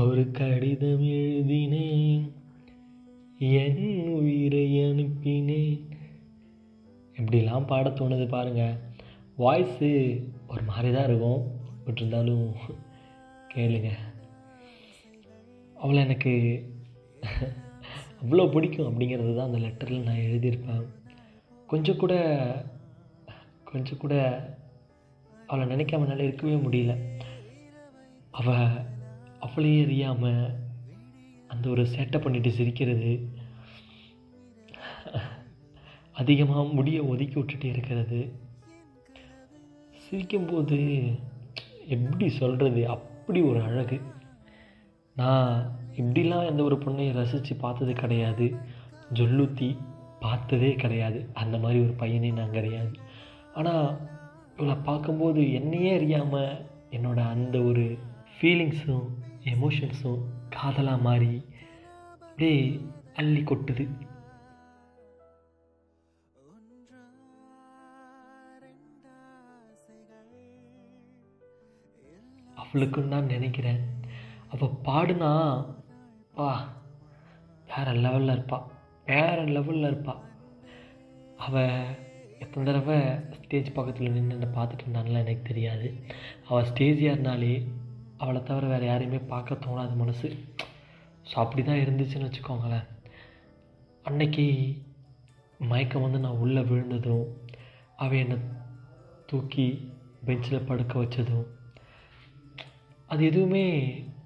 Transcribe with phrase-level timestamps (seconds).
[0.00, 2.32] ஒரு கடிதம் எழுதினேன்.
[3.38, 5.80] என் உயிரை அனுப்பினேன்.
[7.16, 8.76] இப்படிலாம் பாட தோணுது பாருங்கள்
[9.38, 9.90] வாய்ஸு
[10.48, 11.42] ஒரு மாதிரி தான் இருக்கும்.
[11.84, 12.46] பட் இருந்தாலும்
[13.54, 13.90] கேளுங்க.
[15.74, 16.34] அவளை எனக்கு
[18.22, 20.84] அவ்வளோ பிடிக்கும் அப்படிங்கிறது தான் அந்த லெட்டரில் நான் எழுதியிருப்பேன்.
[21.66, 22.14] கொஞ்சம் கூட
[23.64, 24.14] கொஞ்சம் கூட
[25.46, 27.09] அவளை நினைக்காம என்னால் இருக்கவே முடியல.
[28.30, 28.66] அவள்
[29.40, 30.42] அவளையே அறியாமல்
[31.48, 33.12] அந்த ஒரு சேட்டை பண்ணிட்டு சிரிக்கிறது
[36.12, 38.20] அதிகமாக முடியை ஒதுக்கி விட்டுட்டு இருக்கிறது.
[40.02, 40.78] சிரிக்கும்போது
[41.86, 44.00] எப்படி சொல்கிறது அப்படி ஒரு அழகு.
[45.16, 48.56] நான் இப்படிலாம் எந்த ஒரு பொண்ணையும் ரசித்து பார்த்தது கிடையாது.
[49.12, 49.76] ஜொல்லுத்தி
[50.20, 51.30] பார்த்ததே கிடையாது.
[51.32, 52.92] அந்த மாதிரி ஒரு பையனே நான் கிடையாது.
[53.54, 53.88] ஆனால்
[54.56, 57.84] இவளை பார்க்கும்போது என்னையே அறியாமல் என்னோட அந்த ஒரு
[58.40, 59.08] ஃபீலிங்ஸும்
[59.44, 61.32] எமோஷன்ஸும் காதலாக மாறி
[62.20, 62.80] அப்படியே
[63.14, 63.84] அள்ளி கொட்டுது.
[72.62, 73.80] அவளுக்குன்னு நான் நினைக்கிறேன்.
[74.52, 75.30] அவள் பாடுனா
[76.34, 76.48] பா
[77.70, 78.66] வேறு லெவலில் இருப்பாள்
[79.06, 80.22] வேறு லெவலில் இருப்பாள்
[81.36, 81.84] அவள்
[82.38, 82.98] எத்தனை தடவை
[83.42, 85.88] ஸ்டேஜ் பக்கத்தில் நின்று என்னை பார்த்துட்டு இருந்தான்லாம் எனக்கு தெரியாது.
[86.48, 87.54] அவள் ஸ்டேஜ் ஏறினாலே
[88.22, 90.28] அவளை தவிர வேறு யாரையுமே பார்க்க தோணாது மனசு.
[91.28, 92.86] ஸோ அப்படி தான் இருந்துச்சுன்னு வச்சுக்கோங்களேன்.
[94.02, 94.44] அன்னைக்கு
[95.70, 97.26] மயக்கம் வந்து நான் உள்ளே விழுந்ததும்
[97.96, 98.36] அவள் என்னை
[99.30, 99.66] தூக்கி
[100.24, 101.48] பெஞ்சில் படுக்க வச்சதும்
[103.08, 103.64] அது எதுவுமே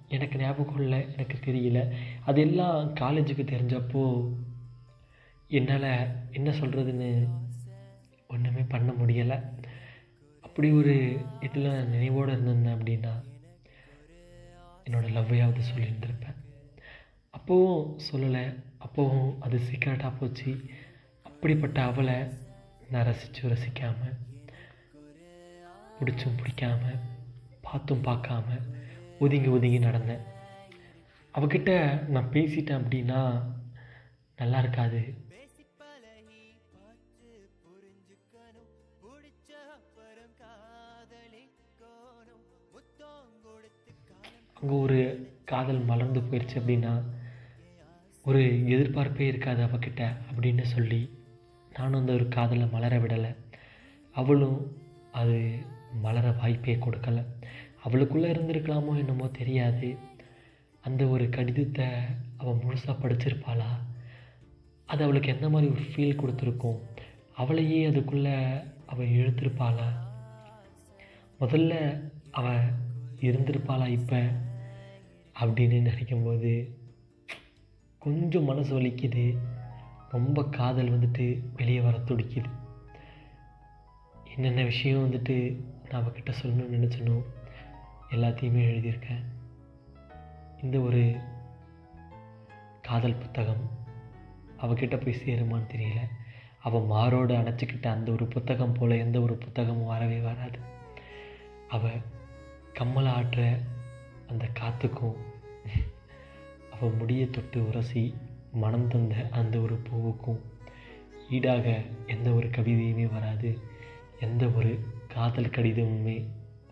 [0.08, 1.81] எனக்கு ஞாபகம் இல்லை எனக்கு தெரியல.
[2.25, 4.03] அது எல்லாம் காலேஜுக்கு தெரிஞ்சப்போ
[5.51, 5.89] என்னால்
[6.31, 7.11] என்ன சொல்கிறதுன்னு
[8.34, 9.39] ஒன்றுமே பண்ண முடியலை.
[10.45, 10.95] அப்படி ஒரு
[11.41, 13.14] இதில் நினைவோடு இருந்திருந்தேன் அப்படின்னா
[14.85, 16.37] என்னோடய லவ்வையாவது சொல்லியிருந்திருப்பேன்.
[17.39, 18.63] அப்போவும் சொல்லலை.
[18.87, 20.65] அப்போவும் அது சீக்கிரட்டாக போச்சு.
[21.23, 22.14] அப்படிப்பட்ட அவளை
[22.91, 24.17] நான் ரசித்து ரசிக்காமல்
[26.01, 26.98] பிடிச்சும் பிடிக்காமல்
[27.61, 28.42] பார்த்தும் பார்க்காம
[29.19, 30.25] ஒதுங்கி ஒதுங்கி நடந்தேன்.
[31.35, 33.42] அவகிட்ட நான் பேசிட்டேன் அப்படின்னா
[34.37, 35.14] நல்லா இருக்காது.
[44.64, 47.02] அங்கே ஒரு காதல் மலர்ந்து போயிடுச்சு அப்படின்னா
[48.25, 51.11] ஒரு எதிர்பார்ப்பே இருக்காது அவகிட்ட அப்படின்னு சொல்லி
[51.75, 53.36] நானும் அந்த ஒரு காதலை மலர விடலை.
[54.11, 54.77] அவளும்
[55.13, 55.58] அது
[56.02, 57.25] மலர வாய்ப்பே கொடுக்கல.
[57.85, 59.97] அவளுக்குள்ளே இருந்திருக்கலாமோ என்னமோ தெரியாது.
[60.81, 61.86] அந்த ஒரு கடிதத்தை
[62.36, 63.70] அவள் முழுசாக படிச்சிருப்பாளா?
[64.86, 66.81] அது அவளுக்கு எந்த மாதிரி ஒரு ஃபீல் கொடுத்துருக்கும்?
[67.35, 68.36] அவளையே அதுக்குள்ளே
[68.86, 69.91] அவள் இழுத்திருப்பாளா?
[71.41, 72.61] முதல்ல அவள்
[73.20, 74.23] இருந்திருப்பாளா இப்போ?
[75.40, 76.70] அப்படின்னு நினைக்கும்போது
[77.98, 79.39] கொஞ்சம் மனசு வலிக்குது.
[80.11, 82.50] ரொம்ப காதல் வந்துட்டு வெளியே வர துடிக்குது.
[84.34, 87.22] என்னென்ன விஷயம் வந்துட்டு நான் அவகிட்ட சொல்லணும்னு நினச்சனோ
[88.11, 89.24] எல்லாத்தையுமே எழுதியிருக்கேன்.
[90.62, 91.17] இந்த ஒரு
[92.83, 93.70] காதல் புத்தகம்
[94.58, 96.01] அவகிட்ட போய் சேருமான்னு தெரியல.
[96.61, 100.58] அவள் மாரோடு அணைச்சிக்கிட்ட அந்த ஒரு புத்தகம் போல் எந்த ஒரு புத்தகமும் வரவே வராது.
[101.68, 102.01] அவள்
[102.74, 103.61] கம்மலாட்டுற
[104.29, 105.17] அந்த காற்றுக்கும்
[106.73, 108.14] அவள் முடியை தொட்டு உரசி
[108.52, 110.39] மனம் தந்த அந்த ஒரு பூவுக்கும்.
[111.30, 113.58] ஈடாக எந்த ஒரு கவிதையுமே வராது.
[114.20, 116.24] எந்த ஒரு காதல் கடிதமுமே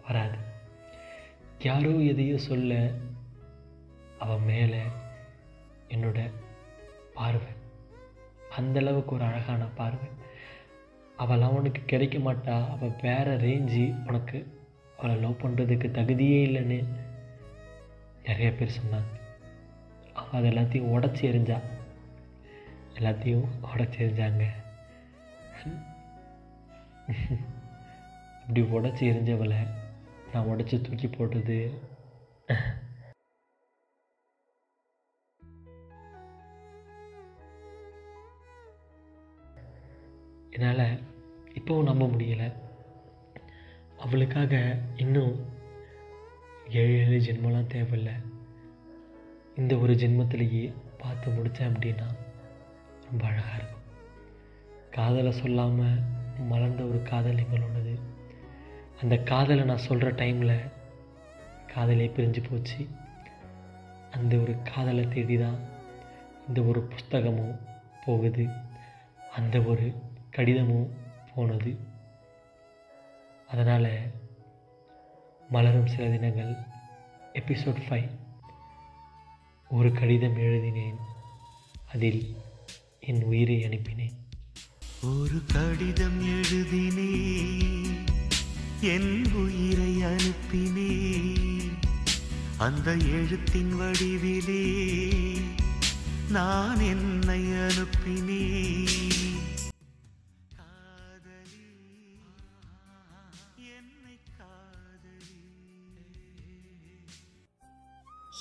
[0.07, 0.37] வராது.
[1.61, 2.91] யாரோ எதையோ சொல்ல
[4.19, 4.81] அவன் மேலே
[5.89, 6.31] என்னோட
[7.15, 7.53] பார்வை.
[8.57, 10.09] அந்த அளவுக்கு ஒரு அழகான பார்வை.
[11.17, 12.69] அவள் அவனுக்கு கிடைக்க மாட்டா.
[12.71, 14.61] அவள் வேற ரேஞ்சு உனக்கு.
[14.99, 17.11] அவளை லவ் பண்ணுறதுக்கு தகுதியே இல்லைன்னு
[18.25, 19.21] நிறைய பேர் சொன்னாங்க.
[20.13, 21.61] அவள் அது எல்லாத்தையும் உடச்சி எறிஞ்சா.
[22.95, 24.47] எல்லாத்தையும் உடச்சி எறிஞ்சாங்க.
[28.41, 29.67] இப்படி உடச்சி எரிஞ்சவளை
[30.33, 31.91] நான் உடச்சி தூக்கி போட்டது.
[40.51, 41.01] என்னால்
[41.55, 42.53] இப்போவும் நம்ப முடியலை.
[43.99, 45.52] அவளுக்காக இன்னும்
[46.69, 48.13] ஏழு ஏழு ஜென்மலாம் தேவையில்லை.
[49.57, 52.07] இந்த ஒரு ஜென்மத்திலேயே பார்த்து முடித்தேன் அப்படின்னா
[53.11, 53.81] ரொம்ப அழகாக இருக்கும்.
[54.91, 56.01] காதலை சொல்லாமல்
[56.39, 58.01] மலர்ந்த ஒரு காதல் எங்களோடது
[59.03, 60.71] அந்த காதலை நான் சொல்கிற டைமில்
[61.75, 62.89] காதலே பிரிஞ்சு போச்சு.
[64.11, 65.59] அந்த ஒரு காதலை தேடி தான்
[66.49, 67.59] இந்த ஒரு புஸ்தகமும்
[68.07, 68.47] போகுது.
[69.37, 69.95] அந்த ஒரு
[70.31, 70.91] கடிதமும்
[71.35, 71.79] போனது.
[73.49, 73.91] அதனால்
[75.53, 76.57] மலரும் சில தினங்கள்.
[77.33, 78.11] எபிசோட் ஃபைவ்
[79.71, 80.95] ஒரு கடிதம் எழுதினேன்.
[81.95, 82.37] அதில்
[83.01, 84.13] என் உயிரை அனுப்பினேன்.
[85.03, 88.05] ஒரு கடிதம் எழுதினேன்.
[88.81, 91.73] என் உயிரை அனுப்பினேன்.
[92.59, 94.95] அந்த எழுத்தின் வடிவிலே
[96.29, 99.52] நான் என்னை அனுப்பினேன்.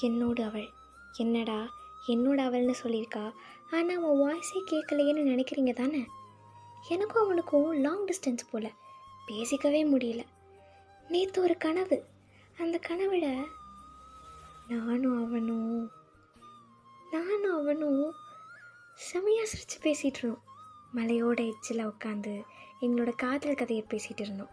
[0.02, 0.70] என்னோட அவள்.
[1.18, 1.68] என்னடா
[2.08, 3.32] என்னோட அவள்னு சொல்லியிருக்கா?
[3.72, 6.08] ஆனால் அவன் வாய்ஸே கேட்கலையேன்னு நினைக்கிறீங்க தானே?
[6.90, 8.72] எனக்கும் அவனுக்கும் லாங் டிஸ்டன்ஸ் போல.
[9.28, 10.26] பேசிக்கவே முடியல.
[11.10, 12.06] நேற்று ஒரு கனவு.
[12.58, 13.46] அந்த கனவில்
[14.68, 15.92] நானும் அவனும்
[17.12, 18.12] நானும் அவனும்
[18.96, 20.44] செமையாக சிரித்து பேசிகிட்டு இருந்தோம்.
[20.96, 22.44] மலையோட எச்சில் உட்காந்து
[22.82, 24.50] எங்களோட காதல் கதையை பேசிகிட்டு இருந்தோம்.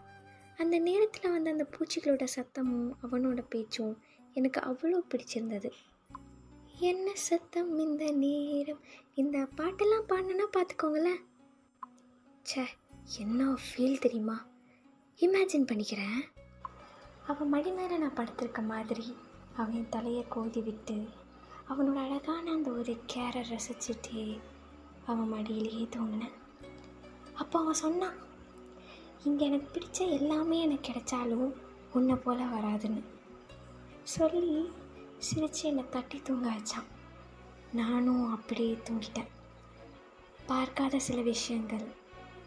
[0.57, 3.97] அந்த நேரத்தில் வந்து அந்த பூச்சிகளோட சத்தமும் அவனோட பேச்சும்
[4.33, 5.71] எனக்கு அவ்வளோ பிடிச்சிருந்தது.
[6.79, 8.79] என்ன சத்தம் இந்த நேரம்?
[9.15, 11.21] இந்த பாட்டெல்லாம் பாடினா பார்த்துக்கோங்களேன்.
[12.45, 12.65] ச்சே
[13.19, 14.45] என்ன ஃபீல் தெரியுமா?
[15.19, 16.19] இமேஜின் பண்ணிக்கிறேன்.
[17.27, 19.15] அவன் மடி மேலே நான் படுத்திருக்க மாதிரி
[19.55, 20.97] அவன் தலையை கோதி விட்டு
[21.69, 24.39] அவனோட அழகான அந்த ஒரு கேரை ரசிச்சுட்டு
[25.05, 26.35] அவன் மடியிலேயே தூங்கினேன்.
[27.33, 28.17] அப்போ அவன் சொன்னான்
[29.23, 31.53] இங்கே எனக்கு பிடிச்ச எல்லாமே எனக்கு கிடைச்சாலும்
[31.93, 33.01] உன்னை போல வராதுன்னு.
[34.11, 34.53] சொல்லி
[35.17, 36.87] சிரித்து என்னை தட்டி தூங்க வச்சான்.
[37.71, 39.29] நானும் அப்படியே தூங்கிட்டேன்.
[40.45, 41.85] பார்க்காத சில விஷயங்கள்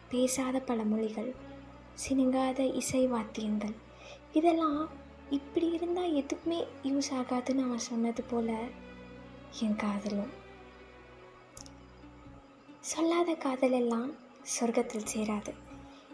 [0.08, 1.30] பேசாத பல மொழிகள்
[2.02, 3.76] சினுங்காத இசை வாத்தியங்கள்
[4.32, 4.80] இதெல்லாம்
[5.30, 8.54] இப்படி இருந்தால் எதுக்குமே யூஸ் ஆகாதுன்னு அவன் சொன்னது போல்
[9.60, 10.32] என் காதலும்.
[12.80, 14.10] சொல்லாத காதல் எல்லாம்
[14.54, 15.54] சொர்க்கத்தில் சேராது.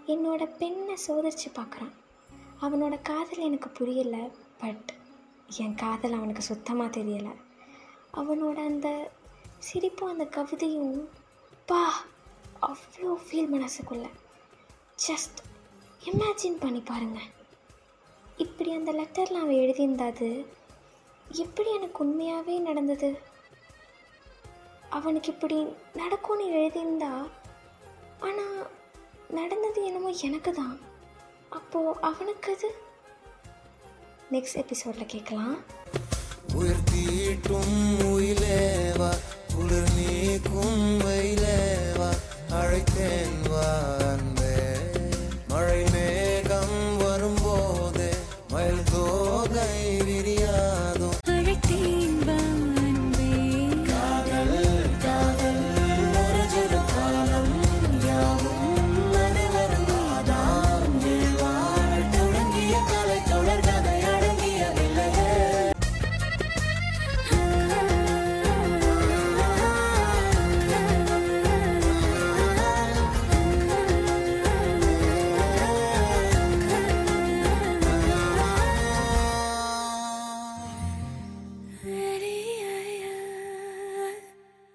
[0.07, 1.97] என்னோட பெண்ணை சோதிச்சு பார்க்குறான்.
[2.61, 4.25] அவனோட காதல் எனக்கு புரியலை
[4.59, 4.89] பட்
[5.57, 7.33] என் காதல் அவனுக்கு சுத்தமாக தெரியலை.
[8.13, 8.89] அவனோட அந்த
[9.59, 11.09] சிரிப்பும் அந்த கவிதையும்
[11.67, 11.83] பா
[12.69, 14.07] அவ்வளோ ஃபீல் மனசுக்குள்ள.
[15.07, 15.39] ஜஸ்ட்
[16.05, 17.31] இமேஜின் பண்ணி பாருங்கள்
[18.37, 20.29] இப்படி அந்த லெட்டரில் அவன் எழுதியிருந்தாது
[21.27, 23.11] எப்படி எனக்கு உண்மையாகவே நடந்தது?
[24.91, 27.13] அவனுக்கு இப்படி நடக்கும்னு எழுதியிருந்தா
[28.21, 28.61] ஆனால்
[29.31, 30.77] நடந்தது என்னமோ எனக்கு தான்
[31.49, 32.69] அப்போது அவனுக்கு அது
[34.33, 35.57] நெக்ஸ்ட் எபிசோடில் கேட்கலாம்.
[36.55, 38.68] உயிர் தீட்டும் உயிலே.